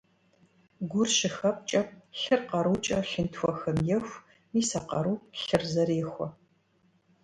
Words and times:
Гур 0.89 1.07
щыхэпкӀэм, 1.17 1.87
лъыр 2.19 2.41
къарукӀэ 2.49 2.97
лъынтхуэхэм 3.09 3.77
еху, 3.97 4.23
мис 4.51 4.69
а 4.79 4.81
къарум 4.87 5.19
лъыр 5.43 5.63
зэрехуэ. 5.71 6.27